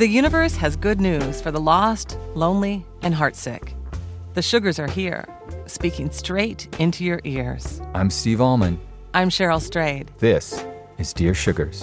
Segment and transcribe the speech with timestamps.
[0.00, 3.74] The universe has good news for the lost, lonely, and heartsick.
[4.32, 5.26] The sugars are here,
[5.66, 7.82] speaking straight into your ears.
[7.92, 8.78] I'm Steve Almond.
[9.12, 10.10] I'm Cheryl Strayed.
[10.16, 10.64] This
[10.96, 11.82] is Dear Sugars.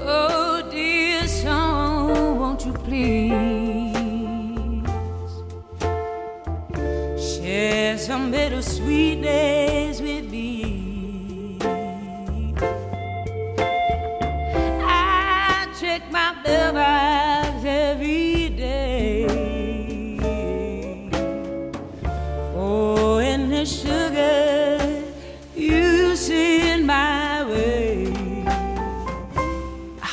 [0.00, 3.36] Oh, dear song, won't you please
[7.22, 9.26] share some bittersweet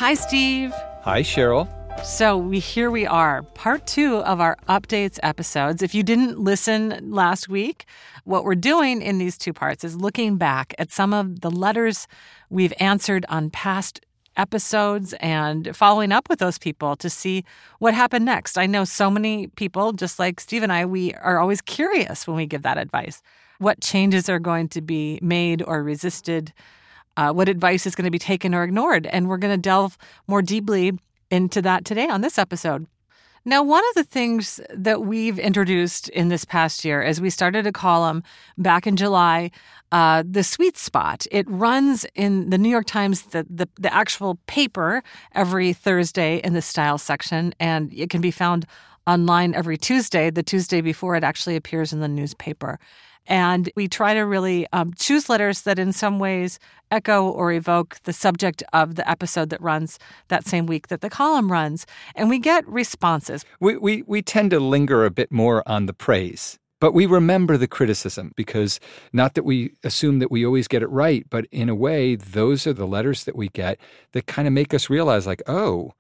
[0.10, 0.74] Hi, Steve.
[1.04, 1.70] Hi, Cheryl.
[2.04, 5.84] So we here we are, part two of our updates episodes.
[5.84, 7.86] If you didn't listen last week,
[8.24, 12.08] what we're doing in these two parts is looking back at some of the letters
[12.50, 14.04] we've answered on past
[14.36, 17.46] episodes and following up with those people to see
[17.78, 18.58] what happened next.
[18.58, 22.36] I know so many people, just like Steve and I, we are always curious when
[22.36, 23.22] we give that advice.
[23.60, 26.52] What changes are going to be made or resisted?
[27.20, 29.06] Uh, what advice is going to be taken or ignored?
[29.08, 30.98] And we're going to delve more deeply
[31.30, 32.88] into that today on this episode.
[33.44, 37.68] Now, one of the things that we've introduced in this past year is we started
[37.68, 38.24] a column
[38.58, 39.52] back in July,
[39.92, 41.28] uh, The Sweet Spot.
[41.30, 45.04] It runs in the New York Times, the, the, the actual paper,
[45.36, 48.66] every Thursday in the style section, and it can be found
[49.06, 52.80] online every Tuesday, the Tuesday before it actually appears in the newspaper.
[53.30, 58.00] And we try to really um, choose letters that, in some ways, echo or evoke
[58.04, 60.00] the subject of the episode that runs
[60.30, 61.86] that same week that the column runs.
[62.16, 63.46] And we get responses.
[63.60, 67.56] We, we, we tend to linger a bit more on the praise, but we remember
[67.56, 68.80] the criticism because
[69.14, 72.66] not that we assume that we always get it right, but in a way, those
[72.66, 73.80] are the letters that we get
[74.14, 75.94] that kind of make us realize, like, oh,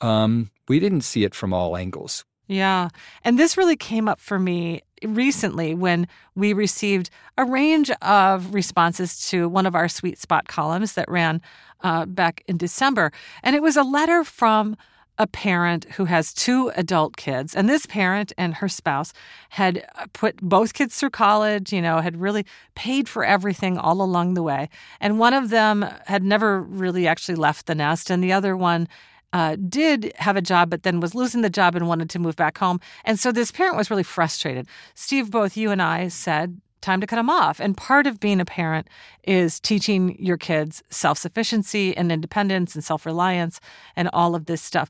[0.00, 2.24] um, we didn't see it from all angles.
[2.48, 2.90] Yeah.
[3.24, 9.28] And this really came up for me recently when we received a range of responses
[9.28, 11.42] to one of our sweet spot columns that ran
[11.82, 13.12] uh, back in December.
[13.42, 14.76] And it was a letter from
[15.18, 17.54] a parent who has two adult kids.
[17.54, 19.12] And this parent and her spouse
[19.50, 24.34] had put both kids through college, you know, had really paid for everything all along
[24.34, 24.68] the way.
[25.00, 28.88] And one of them had never really actually left the nest, and the other one
[29.32, 32.36] uh, did have a job, but then was losing the job and wanted to move
[32.36, 32.80] back home.
[33.04, 34.66] And so this parent was really frustrated.
[34.94, 37.60] Steve, both you and I said, time to cut them off.
[37.60, 38.88] And part of being a parent
[39.24, 43.60] is teaching your kids self sufficiency and independence and self reliance
[43.96, 44.88] and all of this stuff.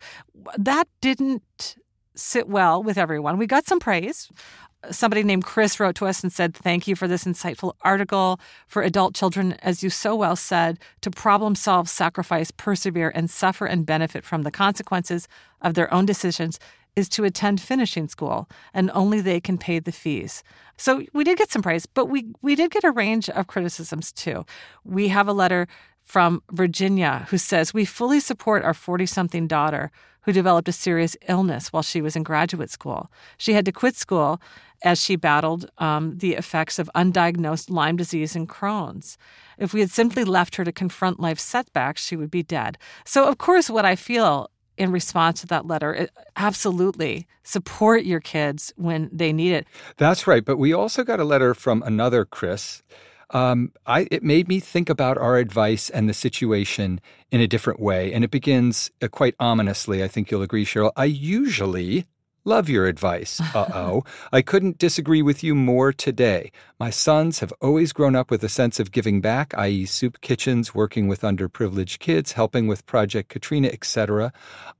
[0.58, 1.76] That didn't
[2.14, 3.38] sit well with everyone.
[3.38, 4.30] We got some praise
[4.90, 8.82] somebody named Chris wrote to us and said, Thank you for this insightful article for
[8.82, 9.52] adult children.
[9.62, 14.42] As you so well said, to problem solve, sacrifice, persevere, and suffer and benefit from
[14.42, 15.28] the consequences
[15.60, 16.58] of their own decisions
[16.96, 20.42] is to attend finishing school, and only they can pay the fees.
[20.78, 24.12] So we did get some praise, but we, we did get a range of criticisms
[24.12, 24.46] too.
[24.82, 25.68] We have a letter
[26.06, 29.90] from Virginia who says, We fully support our 40 something daughter
[30.22, 33.10] who developed a serious illness while she was in graduate school.
[33.36, 34.40] She had to quit school
[34.82, 39.18] as she battled um, the effects of undiagnosed Lyme disease and Crohn's.
[39.58, 42.76] If we had simply left her to confront life's setbacks, she would be dead.
[43.04, 48.72] So, of course, what I feel in response to that letter, absolutely support your kids
[48.76, 49.66] when they need it.
[49.96, 50.44] That's right.
[50.44, 52.82] But we also got a letter from another Chris.
[53.30, 57.00] Um, I, it made me think about our advice and the situation
[57.30, 58.12] in a different way.
[58.12, 60.02] And it begins uh, quite ominously.
[60.04, 60.92] I think you'll agree, Cheryl.
[60.96, 62.06] I usually
[62.46, 63.42] Love your advice.
[63.56, 64.04] Uh oh.
[64.32, 66.52] I couldn't disagree with you more today.
[66.78, 70.74] My sons have always grown up with a sense of giving back, i.e., soup kitchens,
[70.74, 74.32] working with underprivileged kids, helping with Project Katrina, etc.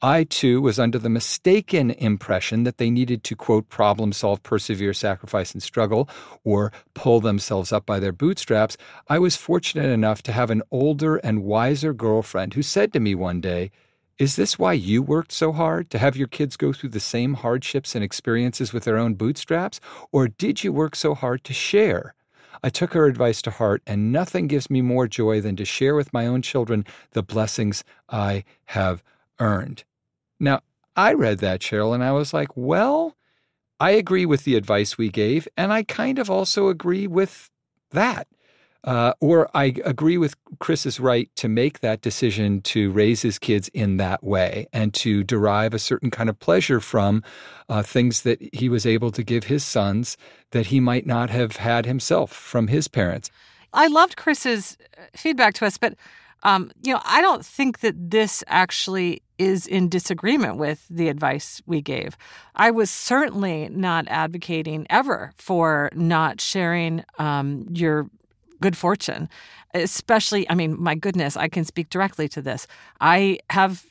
[0.03, 4.93] I, too, was under the mistaken impression that they needed to, quote, problem solve, persevere,
[4.93, 6.07] sacrifice, and struggle,
[6.45, 8.77] or pull themselves up by their bootstraps.
[9.09, 13.15] I was fortunate enough to have an older and wiser girlfriend who said to me
[13.15, 13.71] one day,
[14.19, 15.91] is this why you worked so hard?
[15.91, 19.81] To have your kids go through the same hardships and experiences with their own bootstraps?
[20.11, 22.15] Or did you work so hard to share?
[22.63, 25.95] I took her advice to heart, and nothing gives me more joy than to share
[25.95, 29.03] with my own children the blessings I have
[29.39, 29.85] earned.
[30.41, 30.61] Now,
[30.97, 33.17] I read that, Cheryl, and I was like, well,
[33.79, 37.51] I agree with the advice we gave, and I kind of also agree with
[37.91, 38.27] that.
[38.87, 43.69] Uh, or I agree with Chris's right to make that decision to raise his kids
[43.75, 47.23] in that way and to derive a certain kind of pleasure from
[47.69, 50.17] uh, things that he was able to give his sons
[50.53, 53.31] that he might not have had himself from his parents.
[53.73, 55.95] I loved Chris's uh, feedback to us, but
[56.43, 61.63] Um, you know, I don't think that this actually is in disagreement with the advice
[61.67, 62.17] we gave.
[62.55, 68.07] I was certainly not advocating ever for not sharing um, your
[68.61, 69.29] good fortune.
[69.75, 72.67] Especially, I mean, my goodness, I can speak directly to this.
[73.01, 73.85] I have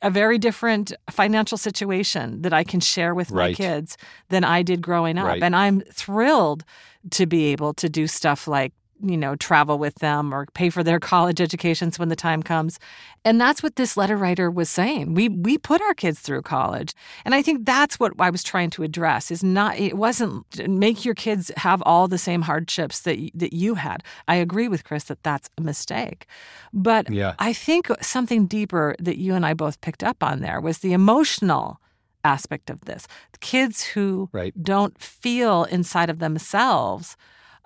[0.00, 3.50] a very different financial situation that I can share with Right.
[3.50, 3.98] my kids
[4.30, 5.26] than I did growing up.
[5.26, 5.42] Right.
[5.42, 6.64] And I'm thrilled
[7.10, 8.72] to be able to do stuff like,
[9.02, 12.78] you know, travel with them or pay for their college educations when the time comes.
[13.24, 15.14] And that's what this letter writer was saying.
[15.14, 16.94] We we put our kids through college.
[17.24, 21.04] And I think that's what I was trying to address is not it wasn't make
[21.04, 24.02] your kids have all the same hardships that that you had.
[24.26, 26.26] I agree with Chris that that's a mistake.
[26.72, 27.34] But Yeah.
[27.38, 30.92] I think something deeper that you and I both picked up on there was the
[30.92, 31.80] emotional
[32.24, 33.06] aspect of this.
[33.40, 34.52] Kids who Right.
[34.62, 37.16] don't feel inside of themselves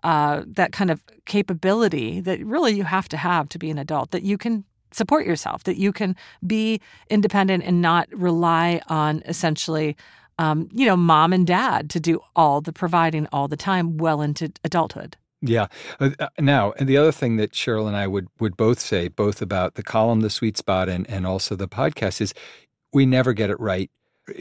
[0.02, 4.10] uh, that kind of capability that really you have to have to be an adult,
[4.10, 6.16] that you can support yourself, that you can
[6.46, 9.96] be independent and not rely on essentially,
[10.38, 14.20] um, you know, mom and dad to do all the providing all the time well
[14.20, 15.16] into adulthood.
[15.40, 15.66] Yeah.
[15.98, 19.08] Uh, uh, now, and the other thing that Cheryl and I would would both say,
[19.08, 22.32] both about the column, the sweet spot, and and also the podcast, is
[22.92, 23.90] we never get it right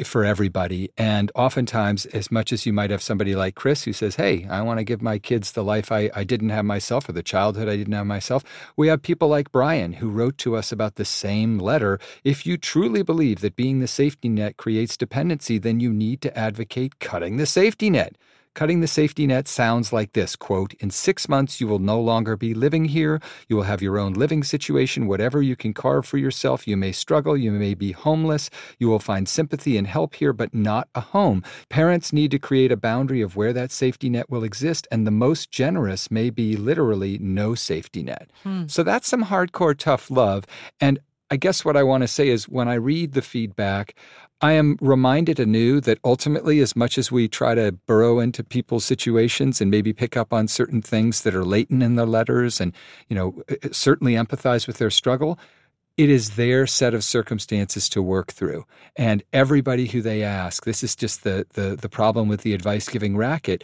[0.06, 0.92] for everybody.
[0.98, 4.62] And oftentimes, as much as you might have somebody like Chris who says, Hey, I
[4.62, 7.68] want to give my kids the life I, I didn't have myself or the childhood
[7.68, 8.44] I didn't have myself,
[8.78, 12.00] we have people like Brian who wrote to us about the same letter.
[12.24, 16.38] If you truly believe that being the safety net creates dependency, then you need to
[16.38, 18.16] advocate cutting the safety net.
[18.53, 22.36] Cutting the safety net sounds like this quote, In six months, you will no longer
[22.36, 23.21] be living here.
[23.48, 26.68] You will have your own living situation, whatever you can carve for yourself.
[26.68, 27.38] You may struggle.
[27.38, 28.50] You may be homeless.
[28.77, 31.44] You will find sympathy and help here, but not a home.
[31.69, 35.12] Parents need to create a boundary of where that safety net will exist, and the
[35.12, 38.31] most generous may be literally no safety net.
[38.44, 38.68] Hmm.
[38.68, 40.45] So that's some hardcore tough love.
[40.81, 41.00] And
[41.31, 43.95] I guess what I want to say is when I read the feedback,
[44.42, 48.83] I am reminded anew that ultimately, as much as we try to burrow into people's
[48.83, 52.74] situations and maybe pick up on certain things that are latent in their letters and,
[53.07, 55.39] you know, uh, certainly empathize with their struggle,
[55.95, 58.66] it is their set of circumstances to work through.
[58.98, 62.89] And everybody who they ask, this is just the, the, the problem with the advice
[62.89, 63.63] giving racket.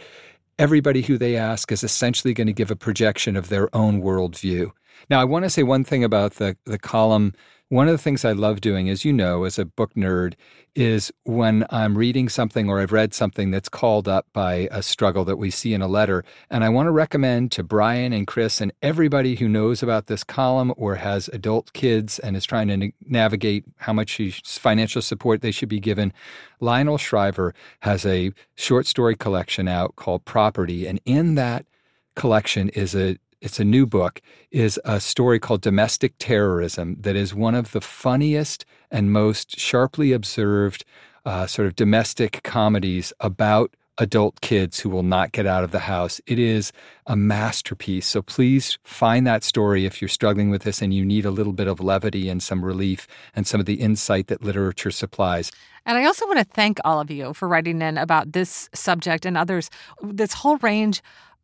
[0.58, 4.70] Everybody who they ask is essentially going to give a projection of their own worldview.
[5.10, 7.34] Now, I want to say one thing about the, the column.
[7.70, 10.32] One of the things I love doing, as you know, as a book nerd,
[10.74, 15.22] is when I'm reading something or I've read something that's called up by a struggle
[15.26, 16.24] that we see in a letter.
[16.48, 20.24] And I want to recommend to Brian and Chris and everybody who knows about this
[20.24, 25.42] column or has adult kids and is trying to na- navigate how much financial support
[25.42, 26.14] they should be given.
[26.60, 30.86] Lionel Shriver has a short story collection out called Property.
[30.86, 31.66] And in that
[32.14, 34.20] collection is a it's a new book
[34.50, 40.12] is a story called domestic terrorism that is one of the funniest and most sharply
[40.12, 40.84] observed
[41.24, 45.80] uh, sort of domestic comedies about adult kids who will not get out of the
[45.80, 46.20] house.
[46.26, 46.72] It is
[47.06, 48.06] a masterpiece.
[48.06, 51.52] So please find that story if you're struggling with this and you need a little
[51.52, 55.50] bit of levity and some relief and some of the insight that literature supplies.
[55.84, 59.26] And I also want to thank all of you for writing in about this subject
[59.26, 59.70] and others.
[60.02, 61.02] This whole range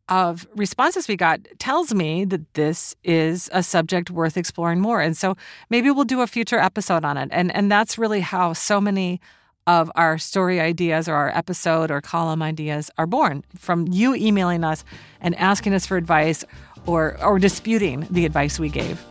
[0.09, 5.01] of responses we got tells me that this is a subject worth exploring more.
[5.01, 5.35] And so
[5.69, 7.29] maybe we'll do a future episode on it.
[7.31, 9.19] And and that's really how so many
[9.67, 14.63] of our story ideas or our episode or column ideas are born from you emailing
[14.63, 14.83] us
[15.21, 16.45] and asking us for advice
[16.85, 19.03] or or disputing the advice we gave.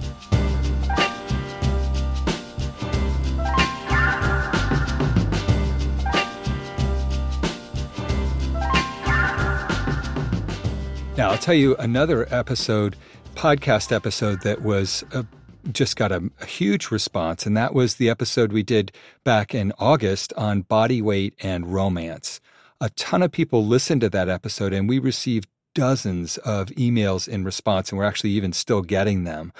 [11.16, 12.96] Now, I'll tell you another episode,
[13.36, 15.22] podcast episode that was uh,
[15.70, 18.90] just got a, a huge response, and that was the episode we did
[19.22, 22.40] back in August on body weight and romance.
[22.80, 27.44] A ton of people listened to that episode, and we received dozens of emails in
[27.44, 29.52] response, and we're actually even still getting them.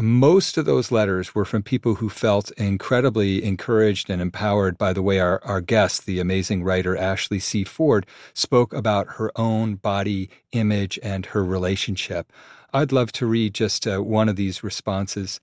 [0.00, 5.02] Most of those letters were from people who felt incredibly encouraged and empowered by the
[5.02, 7.64] way our, our guest, the amazing writer Ashley C.
[7.64, 12.32] Ford, spoke about her own body image and her relationship.
[12.72, 15.40] I'd love to read just uh, one of these responses.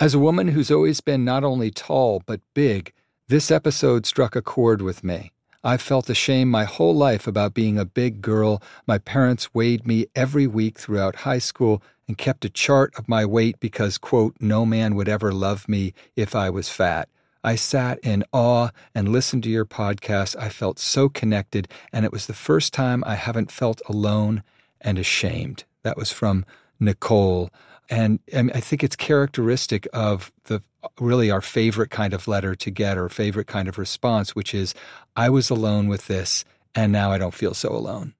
[0.00, 2.94] As a woman who's always been not only tall, but big,
[3.28, 5.32] this episode struck a chord with me.
[5.62, 8.62] I've felt ashamed my whole life about being a big girl.
[8.86, 13.24] My parents weighed me every week throughout high school and kept a chart of my
[13.24, 17.08] weight because, quote, no man would ever love me if I was fat.
[17.42, 20.34] I sat in awe and listened to your podcast.
[20.36, 24.42] I felt so connected, and it was the first time I haven't felt alone
[24.80, 25.64] and ashamed.
[25.82, 26.44] That was from
[26.80, 27.50] Nicole.
[27.88, 30.60] And, and I think it's characteristic of the
[30.98, 34.74] really our favorite kind of letter to get or favorite kind of response, which is,
[35.14, 36.44] I was alone with this
[36.74, 38.14] and now I don't feel so alone.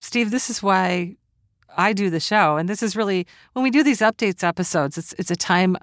[0.00, 1.16] Steve, this is why
[1.76, 2.56] I do the show.
[2.56, 5.76] And this is really when we do these updates episodes, it's it's a time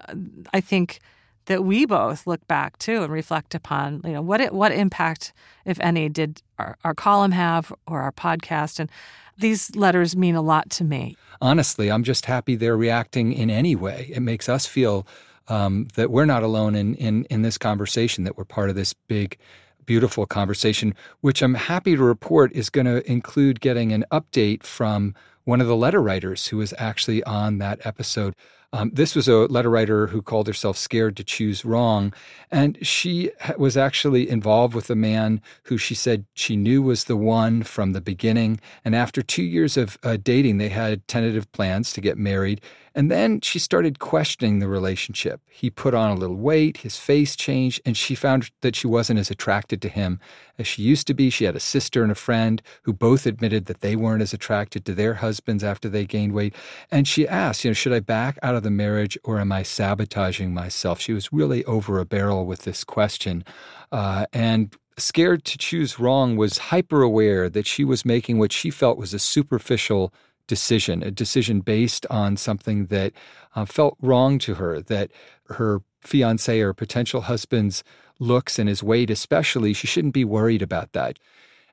[0.52, 1.00] I think
[1.46, 5.32] that we both look back to and reflect upon, you know, what it, what impact,
[5.64, 8.78] if any, did our, our column have or our podcast?
[8.78, 8.88] And
[9.36, 11.16] these letters mean a lot to me.
[11.40, 14.10] Honestly, I'm just happy they're reacting in any way.
[14.14, 15.06] It makes us feel
[15.48, 18.92] um, that we're not alone in, in in this conversation, that we're part of this
[18.92, 19.36] big
[19.84, 25.14] beautiful conversation, which I'm happy to report is going to include getting an update from
[25.44, 28.34] one of the letter writers who was actually on that episode.
[28.74, 32.14] Um, this was a letter writer who called herself Scared to Choose Wrong.
[32.50, 37.16] And she was actually involved with a man who she said she knew was the
[37.16, 38.60] one from the beginning.
[38.82, 42.62] And after two years of uh, dating, they had tentative plans to get married.
[42.94, 45.42] And then she started questioning the relationship.
[45.50, 49.18] He put on a little weight, his face changed, and she found that she wasn't
[49.18, 50.18] as attracted to him
[50.62, 51.28] as she used to be.
[51.28, 54.84] She had a sister and a friend who both admitted that they weren't as attracted
[54.86, 56.54] to their husbands after they gained weight.
[56.90, 59.62] And she asked, you know, should I back out of the marriage or am I
[59.62, 61.00] sabotaging myself?
[61.00, 63.44] She was really over a barrel with this question.
[63.90, 68.70] Uh, and scared to choose wrong was hyper aware that she was making what she
[68.70, 70.12] felt was a superficial
[70.46, 73.12] decision, a decision based on something that
[73.54, 75.10] uh, felt wrong to her, that
[75.48, 77.84] her fiance or potential husband's
[78.22, 81.18] looks and his weight, especially, she shouldn't be worried about that.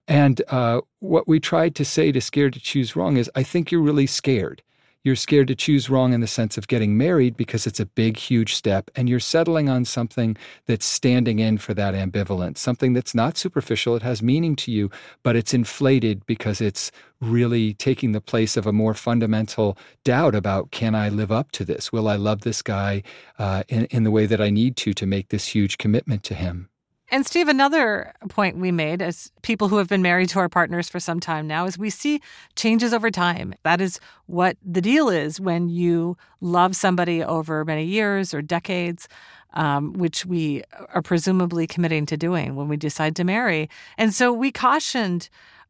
[0.08, 3.72] And uh, what we tried to say to Scared to Choose Wrong is I think
[3.72, 4.64] you're really scared.
[5.02, 8.18] You're scared to choose wrong in the sense of getting married because it's a big,
[8.18, 13.16] huge step, and you're settling on something that's standing in for that ambivalence, something that's
[13.16, 13.96] not superficial.
[13.96, 14.92] It has meaning to you,
[15.24, 16.92] but it's inflated because it's
[17.22, 21.64] really taking the place of a more fundamental doubt about can I live up to
[21.64, 21.94] this?
[21.94, 23.04] Will I love this guy
[23.38, 26.36] uh, in, in the way that I need to to make this huge commitment to
[26.36, 26.70] him?
[27.12, 30.90] And Steve, another point we made as people who have been married to our partners
[30.90, 32.22] for some time now is we see
[32.56, 33.56] changes over time.
[33.64, 39.08] That is what the deal is when you love somebody over many years or decades.
[39.56, 40.62] Um, which we
[40.94, 43.68] are presumably committing to doing when we decide to marry.
[43.98, 45.28] And so we cautioned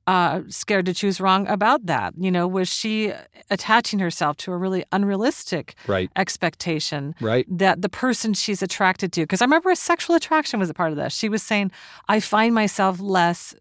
[0.10, 2.16] uh, scared to choose wrong about that.
[2.18, 3.14] You know, was she
[3.52, 6.10] attaching herself to a really unrealistic right.
[6.16, 7.46] expectation right.
[7.48, 9.22] that the person she's attracted to?
[9.22, 11.14] Because I remember a sexual attraction was a part of this.
[11.14, 11.72] She was saying,
[12.08, 13.54] I find myself less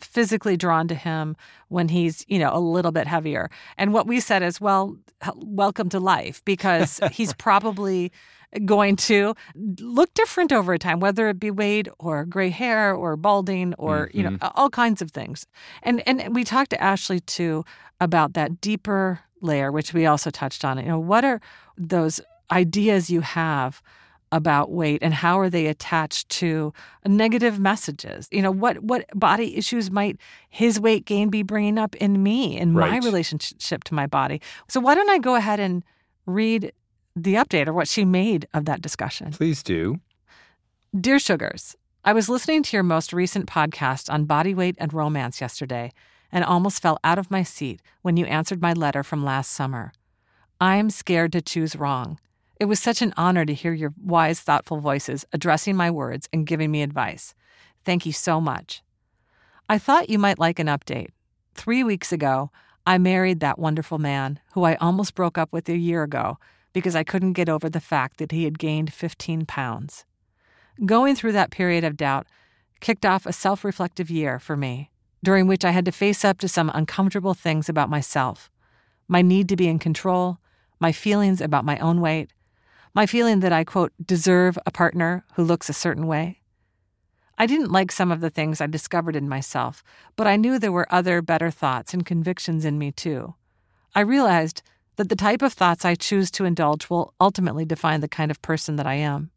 [0.00, 1.36] physically drawn to him
[1.68, 3.48] when he's, you know, a little bit heavier.
[3.78, 4.96] And what we said is, well,
[5.36, 8.10] welcome to life because he's probably
[8.64, 13.74] going to look different over time, whether it be weight or gray hair or balding
[13.74, 14.16] or mm-hmm.
[14.16, 14.48] you know mm-hmm.
[14.54, 15.46] all kinds of things.
[15.82, 17.64] And and we talked to Ashley too
[18.00, 20.78] about that deeper layer, which we also touched on.
[20.78, 21.40] You know, what are
[21.76, 22.20] those
[22.50, 23.82] ideas you have?
[24.32, 26.72] about weight and how are they attached to
[27.06, 30.18] negative messages you know what what body issues might
[30.48, 32.90] his weight gain be bringing up in me in right.
[32.90, 35.84] my relationship to my body so why don't i go ahead and
[36.26, 36.72] read
[37.16, 39.30] the update or what she made of that discussion.
[39.32, 40.00] Please do.
[40.98, 45.40] Dear Sugars, I was listening to your most recent podcast on body weight and romance
[45.40, 45.92] yesterday
[46.32, 49.92] and almost fell out of my seat when you answered my letter from last summer.
[50.60, 52.18] I am scared to choose wrong.
[52.60, 56.46] It was such an honor to hear your wise, thoughtful voices addressing my words and
[56.46, 57.34] giving me advice.
[57.84, 58.82] Thank you so much.
[59.68, 61.08] I thought you might like an update.
[61.54, 62.50] Three weeks ago,
[62.86, 66.38] I married that wonderful man who I almost broke up with a year ago
[66.74, 70.04] because I couldn't get over the fact that he had gained 15 pounds.
[70.84, 72.26] Going through that period of doubt
[72.80, 74.90] kicked off a self reflective year for me,
[75.22, 78.50] during which I had to face up to some uncomfortable things about myself
[79.06, 80.38] my need to be in control,
[80.80, 82.32] my feelings about my own weight,
[82.94, 86.40] my feeling that I, quote, deserve a partner who looks a certain way.
[87.36, 89.82] I didn't like some of the things I discovered in myself,
[90.16, 93.34] but I knew there were other better thoughts and convictions in me too.
[93.94, 94.62] I realized
[94.96, 98.42] that the type of thoughts I choose to indulge will ultimately define the kind of
[98.42, 99.30] person that I am.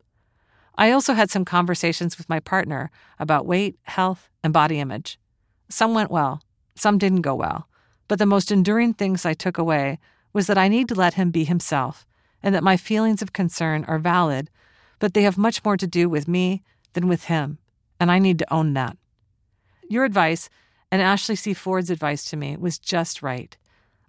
[0.77, 5.19] I also had some conversations with my partner about weight, health, and body image.
[5.69, 6.41] Some went well,
[6.75, 7.67] some didn't go well,
[8.07, 9.99] but the most enduring things I took away
[10.33, 12.05] was that I need to let him be himself
[12.43, 14.49] and that my feelings of concern are valid,
[14.99, 16.61] but they have much more to do with me
[16.93, 17.57] than with him,
[17.99, 18.97] and I need to own that.
[19.89, 20.49] Your advice
[20.91, 21.53] and Ashley C.
[21.53, 23.57] Ford's advice to me was just right.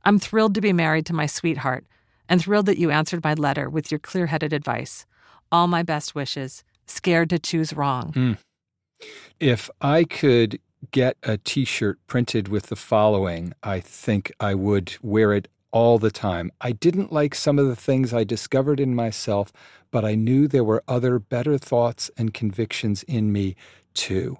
[0.05, 1.85] I'm thrilled to be married to my sweetheart
[2.29, 5.07] and thrilled that you answered my letter with your clear headed advice.
[5.51, 6.65] All my best wishes.
[6.87, 8.13] Scared to choose wrong.
[8.13, 8.39] Mm.
[9.39, 14.97] If I could get a t shirt printed with the following, I think I would
[15.03, 16.51] wear it all the time.
[16.61, 19.53] I didn't like some of the things I discovered in myself,
[19.91, 23.57] but I knew there were other better thoughts and convictions in me
[23.95, 24.39] too.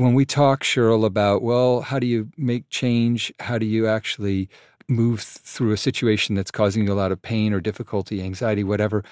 [0.00, 3.30] When we talk, Cheryl, about, well, how do you make change?
[3.38, 4.48] How do you actually
[4.88, 9.04] move through a situation that's causing you a lot of pain or difficulty, anxiety, whatever?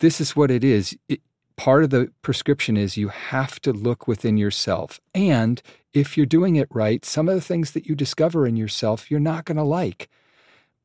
[0.00, 0.98] This is what it is.
[1.08, 1.20] It,
[1.54, 5.00] part of the prescription is you have to look within yourself.
[5.14, 9.08] And if you're doing it right, some of the things that you discover in yourself
[9.08, 10.10] you're not going to like.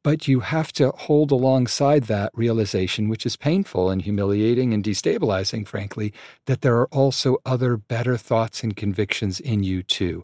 [0.04, 5.68] But you have to hold alongside that realization, which is painful and humiliating and destabilizing,
[5.68, 6.12] frankly,
[6.48, 10.24] that there are also other better thoughts and convictions in you too.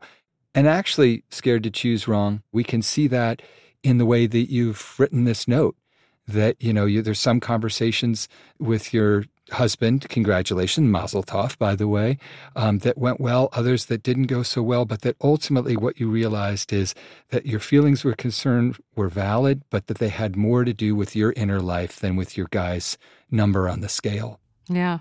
[0.55, 3.43] And actually, scared to choose wrong, we can see that
[3.83, 5.75] in the way that you've written this note
[6.27, 8.27] that you know you, there's some conversations
[8.59, 12.17] with your husband, congratulations, Mazel Tov, by the way,
[12.55, 16.09] um, that went well, others that didn't go so well, but that ultimately what you
[16.09, 16.93] realized is
[17.29, 21.15] that your feelings were concerned were valid, but that they had more to do with
[21.15, 22.97] your inner life than with your guy's
[23.31, 24.39] number on the scale.
[24.67, 24.99] Yeah.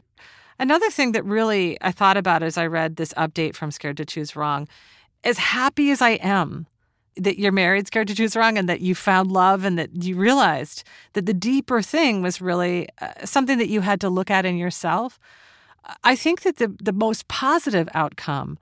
[0.58, 4.04] Another thing that really I thought about as I read this update from Scared to
[4.04, 4.68] Choose Wrong,
[5.22, 6.66] as happy as I am
[7.16, 10.16] that you're married, scared to choose wrong, and that you found love, and that you
[10.16, 14.44] realized that the deeper thing was really uh, something that you had to look at
[14.44, 15.18] in yourself.
[16.04, 18.58] I think that the the most positive outcome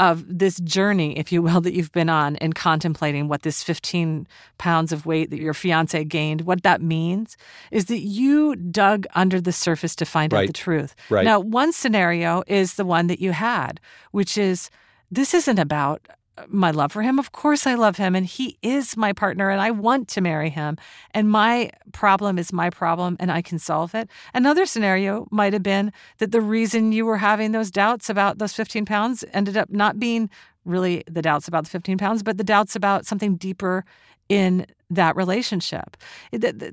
[0.00, 4.26] of this journey, if you will, that you've been on in contemplating what this 15
[4.56, 7.36] pounds of weight that your fiance gained, what that means,
[7.70, 10.40] is that you dug under the surface to find right.
[10.40, 10.96] out the truth.
[11.10, 11.24] Right.
[11.24, 13.78] Now, one scenario is the one that you had,
[14.10, 14.70] which is
[15.10, 16.08] this isn't about
[16.48, 17.18] my love for him.
[17.18, 20.50] Of course, I love him, and he is my partner, and I want to marry
[20.50, 20.76] him.
[21.12, 24.08] And my problem is my problem, and I can solve it.
[24.34, 28.52] Another scenario might have been that the reason you were having those doubts about those
[28.52, 30.30] 15 pounds ended up not being
[30.64, 33.84] really the doubts about the 15 pounds, but the doubts about something deeper
[34.28, 35.96] in that relationship.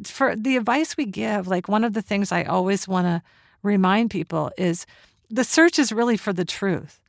[0.05, 3.21] For the advice we give, like one of the things I always want to
[3.63, 4.85] remind people is
[5.29, 6.99] the search is really for the truth.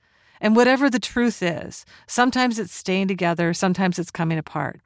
[0.40, 4.81] And whatever the truth is, sometimes it's staying together, sometimes it's coming apart.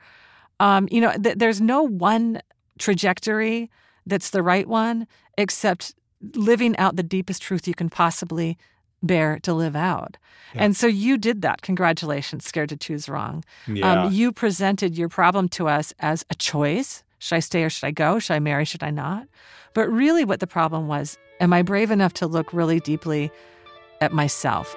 [0.61, 2.41] Um, you know, th- there's no one
[2.79, 3.71] trajectory
[4.07, 5.95] that's the right one, except
[6.35, 8.57] living out the deepest truth you can possibly
[9.03, 10.17] bear to live out.
[10.55, 10.65] Yeah.
[10.65, 11.63] And so you did that.
[11.63, 13.45] Congratulations, Scared to Choose Wrong.
[13.67, 14.05] Yeah.
[14.05, 17.03] Um, you presented your problem to us as a choice.
[17.19, 18.19] Should I stay or should I go?
[18.19, 18.65] Should I marry?
[18.65, 19.27] Should I not?
[19.75, 23.31] But really, what the problem was am I brave enough to look really deeply
[24.01, 24.77] at myself?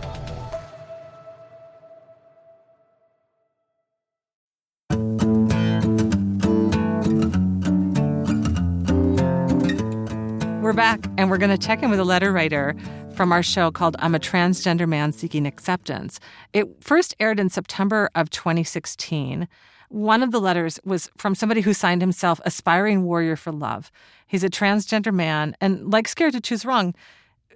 [11.31, 12.75] We're going to check in with a letter writer
[13.13, 16.19] from our show called I'm a Transgender Man Seeking Acceptance.
[16.51, 19.47] It first aired in September of 2016.
[19.87, 23.93] One of the letters was from somebody who signed himself Aspiring Warrior for Love.
[24.27, 26.93] He's a transgender man, and like Scared to Choose Wrong,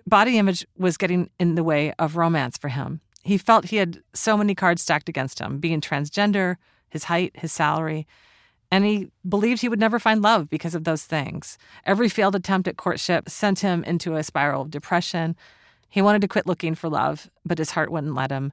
[0.08, 3.02] body image was getting in the way of romance for him.
[3.24, 6.56] He felt he had so many cards stacked against him being transgender,
[6.88, 8.08] his height, his salary
[8.72, 11.58] and he believed he would never find love because of those things.
[11.86, 15.36] Every failed attempt at courtship sent him into a spiral of depression.
[15.90, 18.52] He wanted to quit looking for love, but his heart wouldn't let him.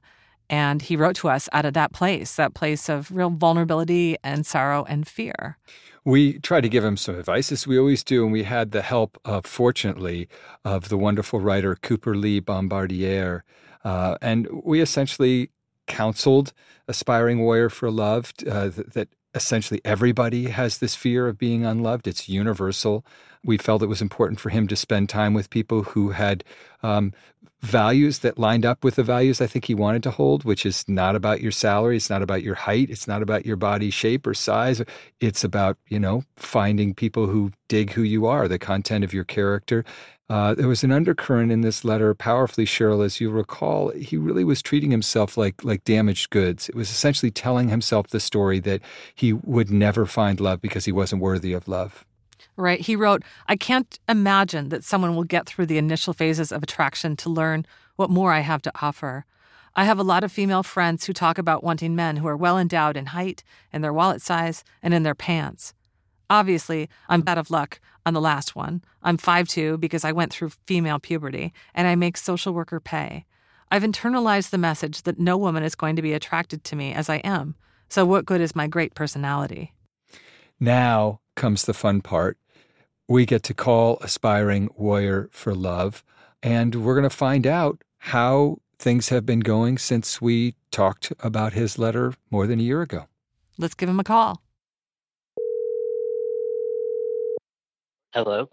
[0.49, 4.45] And he wrote to us out of that place, that place of real vulnerability and
[4.45, 5.57] sorrow and fear.
[6.05, 8.81] We tried to give him some advice, as we always do, and we had the
[8.81, 10.27] help, of, fortunately,
[10.65, 13.45] of the wonderful writer Cooper Lee Bombardier.
[13.85, 15.49] Uh, and we essentially
[15.87, 16.53] counseled
[16.87, 22.07] aspiring warrior for love uh, that, that essentially everybody has this fear of being unloved.
[22.07, 23.05] It's universal.
[23.43, 26.43] We felt it was important for him to spend time with people who had
[26.81, 27.13] um,
[27.61, 30.83] values that lined up with the values I think he wanted to hold, which is
[30.87, 34.27] not about your salary, it's not about your height, it's not about your body shape
[34.27, 34.81] or size.
[35.21, 39.23] It's about, you know, finding people who dig who you are, the content of your
[39.23, 39.85] character.
[40.29, 43.89] Uh, there was an undercurrent in this letter, powerfully, Cheryl, as you recall.
[43.89, 46.69] He really was treating himself like like damaged goods.
[46.69, 48.81] It was essentially telling himself the story that
[49.13, 52.05] he would never find love because he wasn't worthy of love.
[52.55, 52.79] Right.
[52.79, 57.15] He wrote, I can't imagine that someone will get through the initial phases of attraction
[57.17, 59.25] to learn what more I have to offer.
[59.75, 62.59] I have a lot of female friends who talk about wanting men who are well
[62.59, 65.73] endowed in height, in their wallet size, and in their pants.
[66.29, 68.83] Obviously, I'm bad of luck on the last one.
[69.01, 73.25] I'm 5'2 because I went through female puberty, and I make social worker pay.
[73.71, 77.09] I've internalized the message that no woman is going to be attracted to me as
[77.09, 77.55] I am.
[77.89, 79.73] So, what good is my great personality?
[80.59, 82.37] Now comes the fun part
[83.07, 86.03] we get to call Aspiring Warrior for Love,
[86.41, 91.53] and we're going to find out how things have been going since we talked about
[91.53, 93.05] his letter more than a year ago.
[93.57, 94.41] Let's give him a call.
[98.13, 98.47] Hello.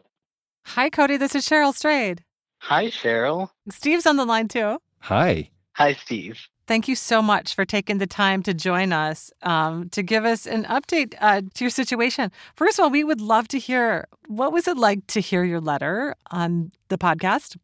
[0.66, 1.16] Hi, Cody.
[1.16, 2.24] This is Cheryl Strayed.
[2.60, 3.50] Hi, Cheryl.
[3.70, 4.78] Steve's on the line too.
[5.00, 5.50] Hi.
[5.74, 6.38] Hi, Steve.
[6.66, 10.46] Thank you so much for taking the time to join us um, to give us
[10.46, 12.30] an update uh, to your situation.
[12.54, 15.60] First of all, we would love to hear what was it like to hear your
[15.60, 17.56] letter on the podcast.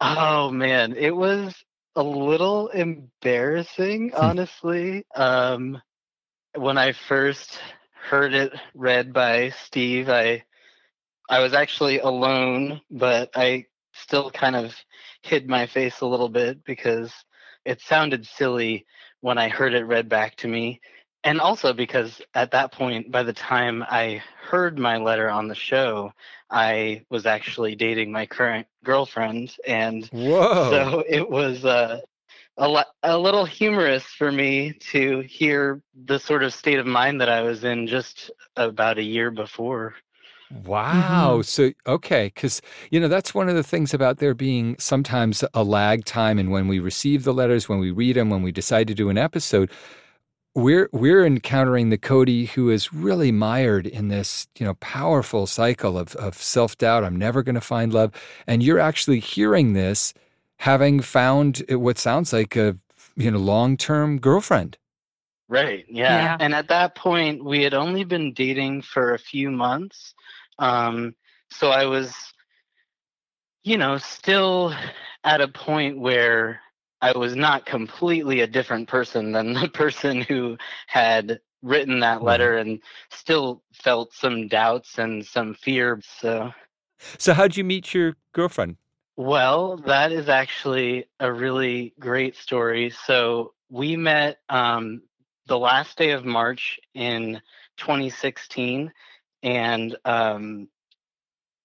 [0.00, 1.54] Oh man, it was
[1.96, 5.04] a little embarrassing, honestly.
[5.14, 5.80] um,
[6.56, 7.58] when I first
[7.94, 10.44] heard it read by Steve, I
[11.28, 14.74] I was actually alone, but I still kind of
[15.22, 17.12] hid my face a little bit because
[17.64, 18.86] it sounded silly
[19.20, 20.80] when I heard it read back to me.
[21.22, 25.54] And also because at that point, by the time I heard my letter on the
[25.54, 26.12] show,
[26.50, 29.56] I was actually dating my current girlfriend.
[29.66, 30.70] And Whoa.
[30.70, 32.00] so it was uh,
[32.58, 37.30] a, a little humorous for me to hear the sort of state of mind that
[37.30, 39.94] I was in just about a year before.
[40.50, 41.38] Wow.
[41.38, 41.42] Mm-hmm.
[41.42, 42.26] So, okay.
[42.26, 46.38] Because, you know, that's one of the things about there being sometimes a lag time.
[46.38, 49.08] And when we receive the letters, when we read them, when we decide to do
[49.08, 49.70] an episode,
[50.54, 55.98] we're we're encountering the Cody who is really mired in this, you know, powerful cycle
[55.98, 57.02] of of self-doubt.
[57.04, 58.12] I'm never going to find love.
[58.46, 60.14] And you're actually hearing this
[60.58, 62.76] having found what sounds like a,
[63.16, 64.78] you know, long-term girlfriend.
[65.48, 65.84] Right.
[65.88, 66.22] Yeah.
[66.22, 66.36] yeah.
[66.40, 70.14] And at that point, we had only been dating for a few months.
[70.58, 71.14] Um,
[71.50, 72.14] so I was,
[73.62, 74.74] you know, still
[75.22, 76.60] at a point where
[77.00, 82.26] I was not completely a different person than the person who had written that mm-hmm.
[82.26, 82.80] letter and
[83.10, 86.00] still felt some doubts and some fear.
[86.20, 86.52] So,
[87.18, 88.76] so how'd you meet your girlfriend?
[89.16, 92.90] Well, that is actually a really great story.
[92.90, 95.02] So we met um,
[95.46, 97.40] the last day of March in
[97.78, 98.92] 2016
[99.42, 100.68] and um,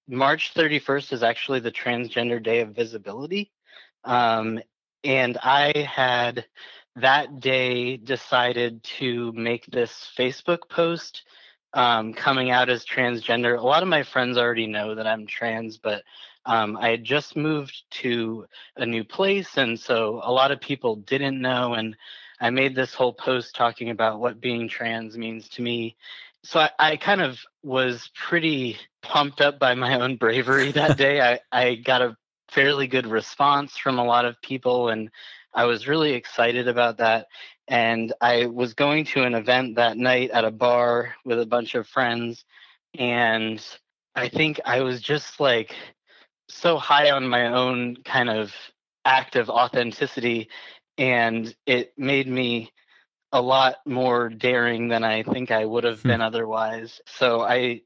[0.08, 3.52] March 31st is actually the Transgender Day of Visibility.
[4.04, 4.60] Um,
[5.04, 6.46] and I had
[6.96, 11.24] that day decided to make this Facebook post
[11.74, 13.58] um, coming out as transgender.
[13.58, 16.04] A lot of my friends already know that I'm trans, but
[16.46, 20.96] um, I had just moved to a new place, and so a lot of people
[20.96, 21.76] didn't know.
[21.76, 21.96] And
[22.42, 25.98] I made this whole post talking about what being trans means to me
[26.44, 31.22] so I, I, kind of was pretty pumped up by my own bravery that day.
[31.22, 32.16] I, I got a
[32.50, 35.10] fairly good response from a lot of people, and
[35.54, 37.28] I was really excited about that.
[37.68, 41.76] And I was going to an event that night at a bar with a bunch
[41.76, 42.46] of friends,
[42.98, 43.64] and
[44.16, 45.76] I think I was just like
[46.48, 48.52] so high on my own kind of
[49.06, 50.50] act of authenticity,
[51.00, 52.72] and it made me
[53.32, 56.10] a lot more daring than I think I would have hmm.
[56.10, 57.02] been otherwise.
[57.06, 57.82] So I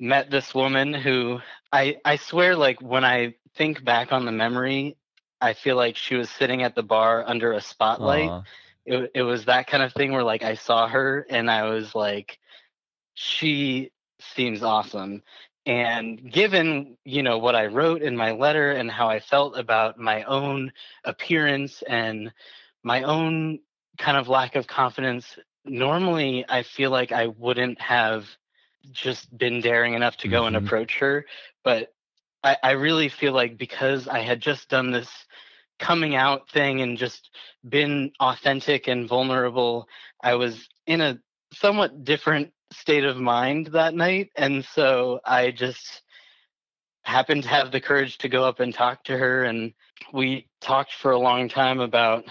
[0.00, 1.40] met this woman who
[1.72, 4.96] I I swear like when I think back on the memory,
[5.40, 8.42] I feel like she was sitting at the bar under a spotlight.
[8.86, 11.94] It it was that kind of thing where like I saw her and I was
[11.94, 12.38] like
[13.14, 13.90] she
[14.34, 15.22] seems awesome.
[15.66, 19.98] And given, you know, what I wrote in my letter and how I felt about
[19.98, 20.72] my own
[21.04, 22.32] appearance and
[22.84, 23.58] my own
[23.98, 28.26] kind of lack of confidence, normally I feel like I wouldn't have
[28.92, 30.54] just been daring enough to go mm-hmm.
[30.54, 31.26] and approach her.
[31.64, 31.92] But
[32.44, 35.10] I, I really feel like because I had just done this
[35.80, 37.30] coming out thing and just
[37.68, 39.88] been authentic and vulnerable,
[40.22, 41.18] I was in a
[41.52, 44.30] somewhat different state of mind that night.
[44.36, 46.02] And so I just
[47.02, 49.44] happened to have the courage to go up and talk to her.
[49.44, 49.72] And
[50.12, 52.24] we talked for a long time about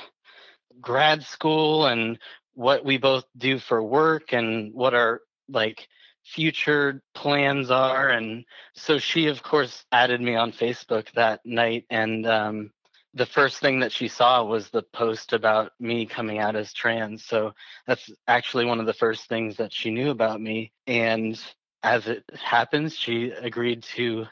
[0.81, 2.19] grad school and
[2.53, 5.87] what we both do for work and what our like
[6.23, 8.43] future plans are and
[8.73, 12.71] so she of course added me on facebook that night and um,
[13.15, 17.23] the first thing that she saw was the post about me coming out as trans.
[17.25, 17.53] So
[17.87, 20.71] that's actually one of the first things that she knew about me.
[20.85, 21.41] And
[21.81, 24.25] as it happens she agreed to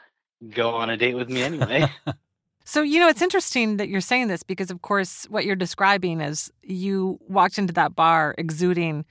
[0.50, 1.88] go on a date with me anyway.
[2.66, 6.22] So, you know, it's interesting that you're saying this because, of course, what you're describing
[6.22, 9.04] is you walked into that bar exuding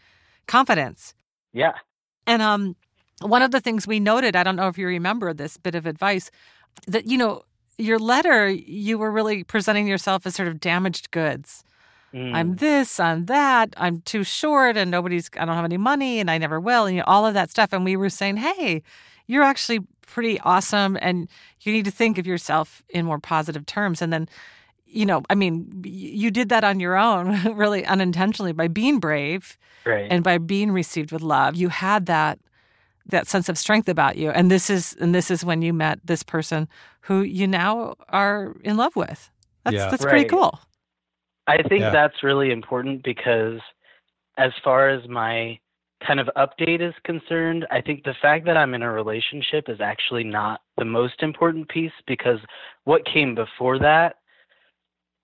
[0.48, 1.14] confidence.
[1.54, 1.76] yeah.
[2.26, 2.76] And um,
[3.22, 5.86] one of the things we noted, I don't know if you remember this bit of
[5.86, 6.32] advice,
[6.88, 7.44] that, you know,
[7.78, 11.64] your letter, you were really presenting yourself as sort of damaged goods.
[12.14, 12.34] Mm.
[12.34, 16.30] I'm this, I'm that, I'm too short, and nobody's, I don't have any money, and
[16.30, 17.74] I never will, and you know, all of that stuff.
[17.74, 18.84] And we were saying, hey,
[19.26, 21.28] you're actually pretty awesome, and
[21.62, 24.02] you need to think of yourself in more positive terms.
[24.02, 24.30] And then,
[24.86, 29.58] you know, I mean, you did that on your own, really unintentionally, by being brave
[29.86, 31.56] right and by being received with love.
[31.56, 32.40] You had that
[33.08, 36.00] that sense of strength about you, and this is and this is when you met
[36.06, 36.68] this person
[37.02, 39.30] who you now are in love with.
[39.66, 39.90] That's Yeah.
[39.90, 40.60] that's pretty cool.
[41.48, 41.90] I think Yeah.
[41.90, 43.60] that's really important because,
[44.38, 45.60] as far as my
[46.06, 49.80] kind of update is concerned, I think the fact that I'm in a relationship is
[49.82, 52.40] actually not the most important piece because
[52.84, 54.18] what came before that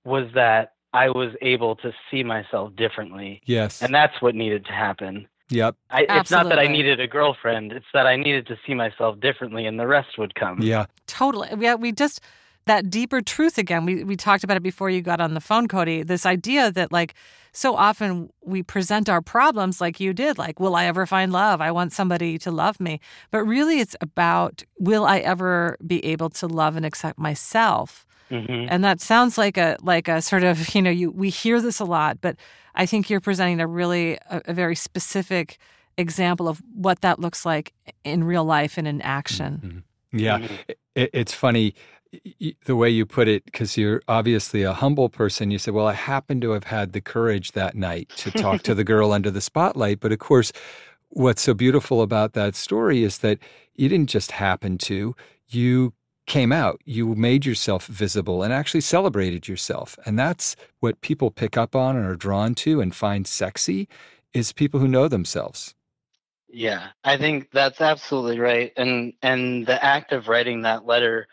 [0.05, 3.41] was that I was able to see myself differently.
[3.45, 3.81] Yes.
[3.81, 5.27] And that's what needed to happen.
[5.49, 5.75] Yep.
[5.89, 9.19] I, it's not that I needed a girlfriend, it's that I needed to see myself
[9.19, 10.61] differently and the rest would come.
[10.61, 10.85] Yeah.
[11.07, 11.49] Totally.
[11.59, 12.21] Yeah, uh, we just
[12.65, 13.85] that deeper truth again.
[13.85, 16.03] We we talked about it before you got on the phone, Cody.
[16.03, 17.15] This idea that like
[17.51, 21.61] so often we present our problems like you did, like will I ever find love?
[21.61, 22.99] I want somebody to love me.
[23.31, 28.05] But really it's about will I ever be able to love and accept myself?
[28.29, 31.61] Hmm And that sounds like a like a sort of, you know, you we hear
[31.61, 32.35] this a lot, but
[32.75, 35.57] I think you're presenting a really a, a very specific
[35.97, 39.83] example of what that looks like in real life and in action.
[40.11, 40.39] Yeah.
[40.39, 40.59] Mhm.
[40.95, 41.73] It, it's funny
[42.13, 45.51] y- y- the way you put it because you're obviously a humble person.
[45.51, 48.73] You said, Well, I happen to have had the courage that night to talk to
[48.75, 49.99] the girl under the spotlight.
[49.99, 50.51] But of course,
[51.09, 53.39] what's so beautiful about that story is that
[53.75, 55.15] you didn't just happen to,
[55.47, 55.93] you
[56.29, 59.99] came out, you made yourself visible and actually celebrated yourself.
[60.05, 63.89] And that's what people pick up on and are drawn to and find sexy
[64.33, 65.75] is people who know themselves.
[66.47, 68.71] Yeah, I think that's absolutely right.
[68.77, 71.27] And and the act of writing that letter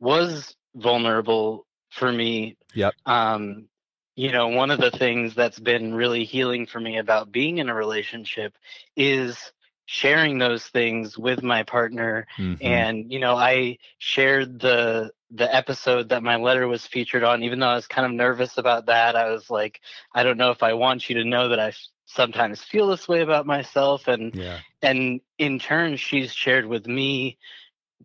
[0.00, 2.56] was vulnerable for me.
[2.74, 2.94] Yep.
[3.04, 3.68] Um,
[4.14, 7.68] you know, one of the things that's been really healing for me about being in
[7.68, 8.54] a relationship
[8.96, 9.52] is
[9.86, 12.56] sharing those things with my partner Mhm.
[12.62, 17.58] and you know i shared the the episode that my letter was featured on even
[17.58, 19.80] though i was kind of nervous about that i was like
[20.14, 21.72] i don't know if i want you to know that i
[22.06, 24.58] sometimes feel this way about myself and yeah.
[24.82, 27.38] and in turn she's shared with me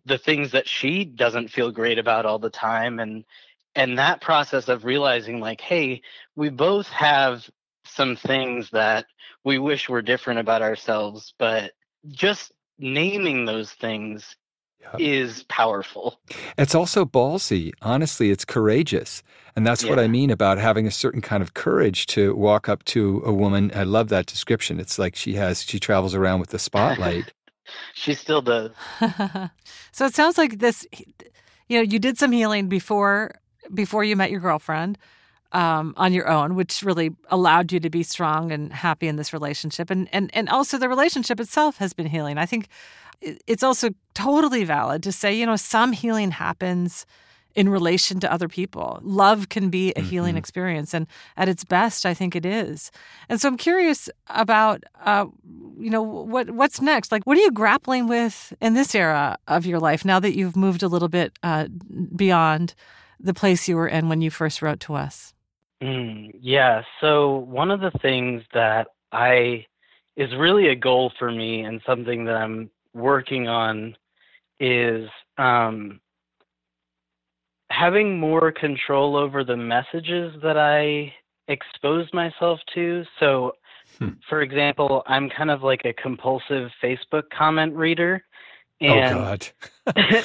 [0.04, 3.24] the things that she doesn't feel great about all the time and
[3.74, 6.00] and that process of realizing like hey
[6.36, 7.48] we both have
[7.88, 9.06] some things that
[9.44, 11.72] we wish were different about ourselves but
[12.08, 14.36] just naming those things
[14.80, 15.00] Yep.
[15.00, 16.20] is powerful
[16.56, 17.72] It's also ballsy.
[17.82, 19.24] Honestly, it's courageous.
[19.56, 22.84] And that's what I mean about having a certain kind of courage to walk up
[22.84, 23.72] to a woman.
[23.74, 24.78] I love that description.
[24.78, 27.32] It's like she has, she travels around with the spotlight.
[27.94, 28.70] she still does
[29.92, 30.86] so it sounds like this
[31.68, 33.34] you know you did some healing before
[33.74, 34.96] before you met your girlfriend
[35.52, 39.32] um, on your own which really allowed you to be strong and happy in this
[39.32, 39.90] relationship.
[39.90, 42.38] And and and also the relationship itself has been healing.
[42.38, 42.68] I think
[43.46, 47.06] it's also totally valid to say you know some healing happens
[47.54, 49.00] in relation to other people.
[49.02, 50.38] Love can be a healing Mhm.
[50.38, 51.06] experience and
[51.36, 52.90] at its best i think it is.
[53.28, 55.26] And so i'm curious about uh,
[55.78, 57.10] you know what what's next?
[57.10, 60.56] Like what are you grappling with in this era of your life now that you've
[60.56, 61.66] moved a little bit uh,
[62.14, 62.74] beyond
[63.18, 65.34] the place you were in when you first wrote to us
[65.82, 66.82] Mm, yeah.
[67.00, 69.66] So one of the things that I
[70.16, 73.96] is really a goal for me and something that I'm working on
[74.58, 76.00] is um,
[77.70, 81.14] having more control over the messages that I
[81.46, 83.04] expose myself to.
[83.20, 83.52] So,
[83.98, 84.10] Hmm.
[84.28, 88.22] for example, I'm kind of like a compulsive Facebook comment reader.
[88.80, 89.48] And oh God.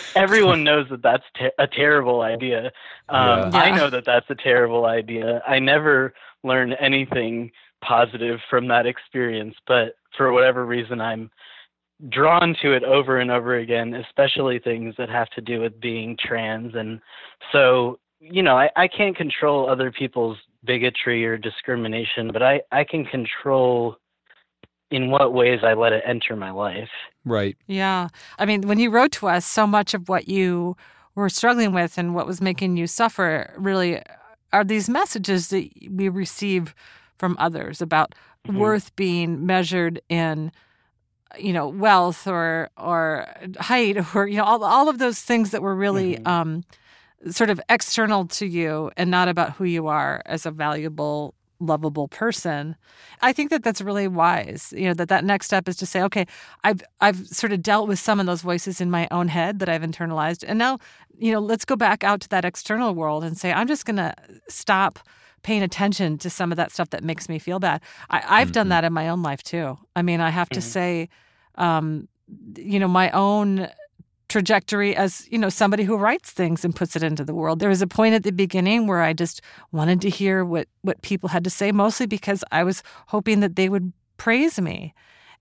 [0.16, 2.72] everyone knows that that's te- a terrible idea.
[3.10, 3.52] Um, Yeah.
[3.54, 5.42] I know that that's a terrible idea.
[5.48, 6.14] I never
[6.44, 7.52] learned anything
[7.84, 11.32] positive from that experience, but for whatever reason, I'm
[12.10, 16.18] drawn to it over and over again, especially things that have to do with being
[16.18, 16.76] trans.
[16.76, 17.00] And
[17.52, 22.84] so, you know, I, I can't control other people's bigotry or discrimination, but I, I
[22.84, 23.98] can control
[24.94, 26.90] in what ways I let it enter my life.
[27.26, 27.58] Right.
[27.68, 28.10] Yeah.
[28.38, 30.78] I mean, when you wrote to us, so much of what you
[31.16, 34.02] were struggling with and what was making you suffer really
[34.52, 36.76] are these messages that we receive
[37.18, 38.14] from others about
[38.48, 38.58] Mhm.
[38.58, 40.52] worth being measured in
[41.40, 43.26] you know wealth or or
[43.60, 46.28] height or you know all, all of those things that were really Mhm.
[46.28, 46.64] um
[47.32, 52.08] sort of external to you and not about who you are as a valuable lovable
[52.08, 52.76] person
[53.22, 56.02] i think that that's really wise you know that that next step is to say
[56.02, 56.26] okay
[56.64, 59.70] i've i've sort of dealt with some of those voices in my own head that
[59.70, 60.78] i've internalized and now
[61.18, 63.96] you know let's go back out to that external world and say i'm just going
[63.96, 64.14] to
[64.50, 65.00] stop
[65.44, 68.68] paying attention to some of that stuff that makes me feel bad I, i've done
[68.68, 68.70] Mhm.
[68.72, 70.64] that in my own life too i mean i have to Mhm.
[70.64, 71.10] say
[71.56, 72.08] um
[72.58, 73.70] you know my own
[74.34, 77.70] trajectory as you know somebody who writes things and puts it into the world there
[77.76, 79.42] was a point at the beginning where i just
[79.72, 82.82] wanted to hear what what people had to say mostly because i was
[83.14, 84.78] hoping that they would praise me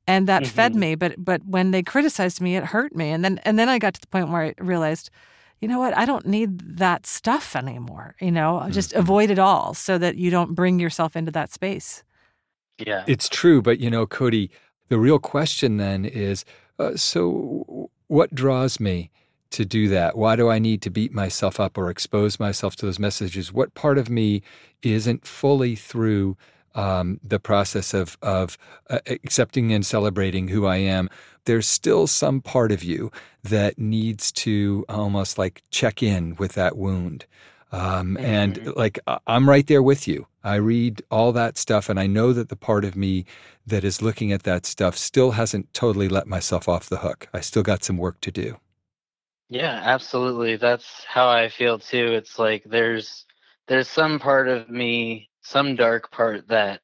[0.06, 0.78] and that fed Mhm.
[0.84, 3.78] me but but when they criticized me it hurt me and then and then i
[3.78, 5.08] got to the point where i realized
[5.62, 6.50] you know what i don't need
[6.84, 8.98] that stuff anymore you know just Mhm.
[9.04, 12.04] avoid it all so that you don't bring yourself into that space
[12.78, 13.04] Yeah.
[13.06, 14.50] It's true, but you know, Cody,
[14.88, 16.44] the real question then is
[16.78, 19.10] uh, so what draws me
[19.50, 20.18] to do that?
[20.18, 23.54] Why do I need to beat myself up or expose myself to those messages?
[23.54, 24.42] What part of me
[24.82, 26.36] isn't fully through
[26.74, 28.58] um, the process of, of
[28.90, 31.08] uh, accepting and celebrating who I am?
[31.46, 33.10] There's still some part of you
[33.42, 37.24] that needs to almost like check in with that wound.
[37.72, 38.76] Um, and Mhm.
[38.76, 40.26] like I'm right there with you.
[40.44, 43.24] I read all that stuff, and I know that the part of me
[43.66, 47.28] that is looking at that stuff still hasn't totally let myself off the hook.
[47.32, 48.58] I still got some work to do.
[49.48, 50.56] Yeah, absolutely.
[50.56, 52.06] That's how I feel too.
[52.12, 53.26] It's like there's
[53.68, 56.80] there's some part of me, some dark part that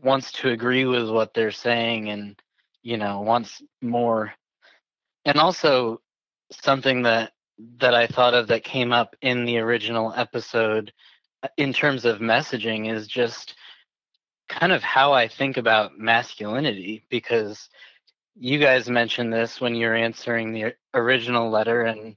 [0.00, 2.36] wants to agree with what they're saying and
[2.84, 4.32] you know, wants more.
[5.24, 6.00] And also
[6.52, 7.32] something that
[7.78, 10.92] that I thought of that came up in the original episode
[11.56, 13.54] in terms of messaging is just
[14.48, 17.68] kind of how I think about masculinity because
[18.36, 22.16] you guys mentioned this when you were answering the original letter and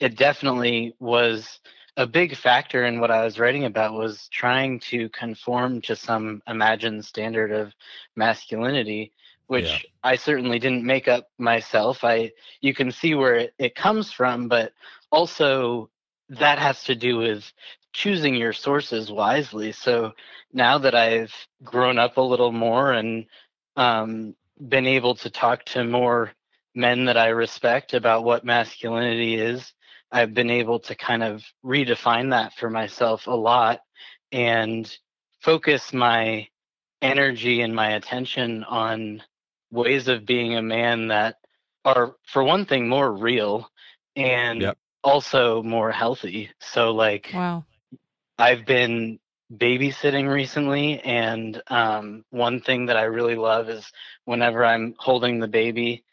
[0.00, 1.60] it definitely was
[1.96, 6.42] a big factor in what I was writing about was trying to conform to some
[6.46, 7.72] imagined standard of
[8.16, 9.12] masculinity
[9.48, 9.78] which Yeah.
[10.04, 12.04] I certainly didn't make up myself.
[12.04, 14.72] I you can see where it, it comes from, but
[15.10, 15.90] also
[16.28, 17.50] that has to do with
[17.98, 19.72] choosing your sources wisely.
[19.72, 20.12] So
[20.52, 21.34] now that I've
[21.64, 23.26] grown up a little more and
[23.76, 24.36] um,
[24.68, 26.32] been able to talk to more
[26.74, 29.72] men that I respect about what masculinity is,
[30.12, 33.80] I've been able to kind of redefine that for myself a lot
[34.32, 34.88] and
[35.40, 36.46] focus my
[37.02, 39.22] energy and my attention on
[39.72, 41.36] ways of being a man that
[41.84, 43.68] are, for one thing, more real
[44.16, 44.78] and Yep.
[45.02, 46.50] also more healthy.
[46.60, 47.64] So, like, wow
[48.38, 49.18] I've been
[49.52, 53.90] babysitting recently, and um, one thing that I really love is
[54.24, 56.04] whenever I'm holding the baby,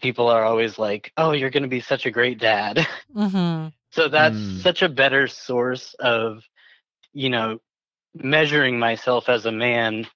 [0.00, 4.08] people are always like, "Oh, you're going to be such a great dad." hmm so
[4.08, 4.60] that's Mm.
[4.62, 6.42] such a better source of,
[7.14, 7.58] you know,
[8.14, 10.06] measuring myself as a man,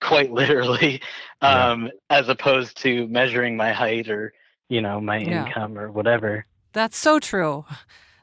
[0.00, 1.02] quite literally,
[1.42, 1.70] Yeah.
[1.70, 4.32] um, as opposed to measuring my height or,
[4.70, 5.46] you know, my Yeah.
[5.46, 6.46] income or whatever.
[6.72, 7.64] That's so true.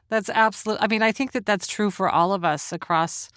[0.08, 0.78] That's absolute.
[0.80, 3.28] I mean, I think that that's true for all of us across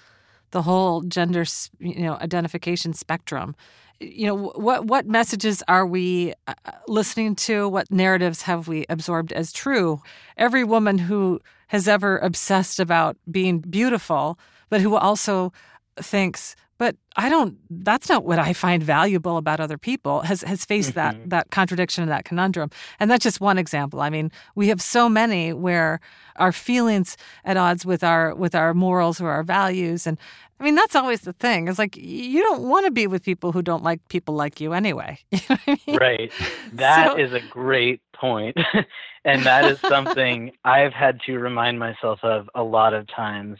[0.52, 1.46] the whole gender,
[1.80, 3.56] you know, identification spectrum.
[4.00, 6.54] You know, what what messages are we uh,
[6.88, 7.68] listening to?
[7.68, 10.02] What narratives have we absorbed as true?
[10.38, 15.52] Every woman who has ever obsessed about being beautiful, but who also
[15.98, 17.58] thinks, but I don't.
[17.70, 20.22] That's not what I find valuable about other people.
[20.22, 21.30] Has has faced that mm-hmm.
[21.30, 22.72] that contradiction and that conundrum.
[23.00, 24.00] And that's just one example.
[24.00, 26.00] I mean, we have so many where
[26.38, 30.18] our feelings at odds with our with our morals or our values and
[30.60, 31.68] I mean that's always the thing.
[31.68, 34.74] It's like you don't want to be with people who don't like people like you
[34.74, 35.20] anyway.
[35.32, 35.98] You know I mean?
[35.98, 36.32] Right.
[36.74, 38.58] That So- is a great point.
[39.26, 43.60] and that is something I've had to remind myself of a lot of times.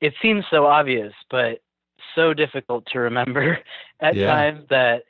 [0.00, 1.60] It seems so obvious, but
[2.14, 3.58] so difficult to remember
[4.00, 4.26] at Yeah.
[4.26, 5.04] times that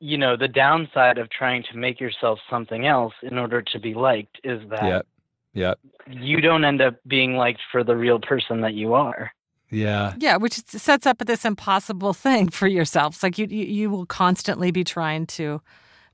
[0.00, 3.94] you know, the downside of trying to make yourself something else in order to be
[3.94, 5.06] liked is that Yep.
[5.54, 5.78] Yep.
[6.06, 9.32] you don't end up being liked for the real person that you are.
[9.70, 10.14] Yeah.
[10.18, 13.14] Yeah, which sets up this impossible thing for yourself.
[13.16, 15.60] It's like you, you you will constantly be trying to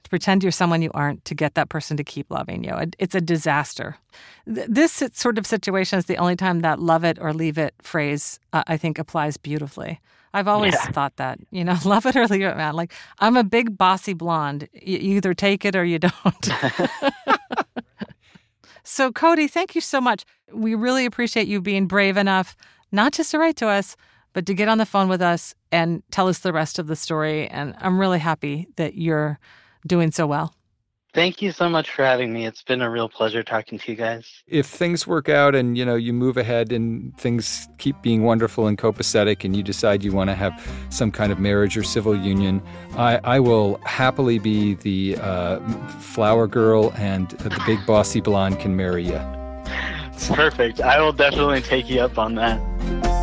[0.04, 2.74] to pretend you're someone you aren't to get that person to keep loving you.
[2.76, 3.96] It- It's a disaster.
[4.46, 7.74] Th- This sort of situation is the only time that "love it or leave it"
[7.82, 10.00] phrase uh, I think applies beautifully.
[10.34, 10.92] I've always Yeah.
[10.92, 12.74] thought that you know, love it or leave it, man.
[12.74, 14.68] Like I'm a big bossy blonde.
[14.74, 16.48] You you either take it or you don't.
[18.86, 20.24] So, Cody, thank you so much.
[20.52, 22.54] We really appreciate you being brave enough
[22.92, 23.96] not just to write to us,
[24.34, 26.94] but to get on the phone with us and tell us the rest of the
[26.94, 27.48] story.
[27.48, 29.38] And I'm really happy that you're
[29.86, 30.54] doing so well.
[31.14, 32.44] Thank you so much for having me.
[32.44, 34.42] It's been a real pleasure talking to you guys.
[34.48, 38.66] If things work out and you know you move ahead and things keep being wonderful
[38.66, 40.52] and copacetic and you decide you want to have
[40.90, 42.60] some kind of marriage or civil union,
[42.96, 45.60] I, I will happily be the uh,
[46.00, 49.20] flower girl and the big bossy blonde can marry you.
[50.32, 50.80] Perfect.
[50.80, 53.13] I will definitely take you up on that.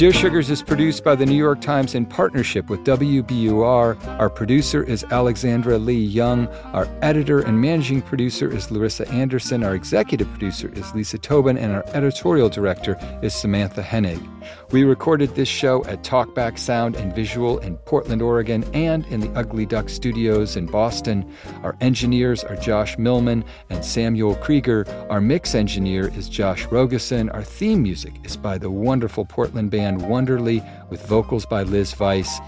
[0.00, 4.02] Dear Sugars is produced by the New York Times in partnership with WBUR.
[4.18, 6.48] Our producer is Alexandra Lee Young.
[6.72, 9.62] Our editor and managing producer is Larissa Anderson.
[9.62, 11.58] Our executive producer is Lisa Tobin.
[11.58, 14.26] And our editorial director is Samantha Henig.
[14.70, 19.30] We recorded this show at Talkback Sound and Visual in Portland, Oregon, and in the
[19.32, 21.30] Ugly Duck Studios in Boston.
[21.62, 24.86] Our engineers are Josh Millman and Samuel Krieger.
[25.10, 27.32] Our mix engineer is Josh Rogosin.
[27.34, 32.40] Our theme music is by the wonderful Portland band Wonderly with vocals by Liz Weiss.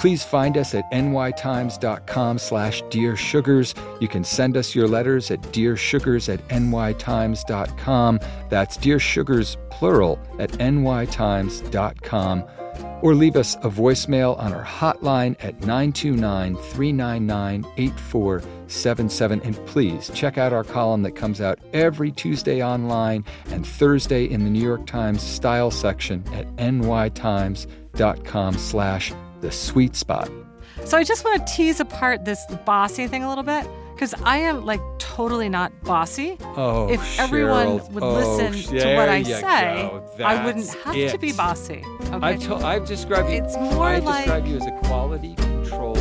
[0.00, 3.74] Please find us at nytimes.com slash Dear Sugars.
[4.00, 8.20] You can send us your letters at dearsugars at nytimes.com.
[8.48, 12.44] That's Dear Sugars, plural, at nytimes.com.
[13.02, 19.42] Or leave us a voicemail on our hotline at 929 399 8477.
[19.42, 24.44] And please check out our column that comes out every Tuesday online and Thursday in
[24.44, 30.30] the New York Times style section at nytimes.com slash the sweet spot.
[30.84, 34.38] So, I just want to tease apart this bossy thing a little bit because I
[34.38, 36.38] am like totally not bossy.
[36.56, 39.90] Oh, if everyone would Oh, listen to what I say.
[40.24, 41.84] I wouldn't have to be bossy.
[42.00, 42.14] Okay?
[42.22, 43.42] I've, told, I've described you.
[43.44, 45.96] It's more I like- describe you as a quality control